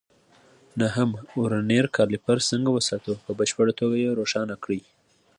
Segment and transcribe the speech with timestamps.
[0.81, 1.09] نهم:
[1.41, 4.81] ورنیر کالیپر څنګه وساتو؟ په بشپړه توګه یې روښانه کړئ.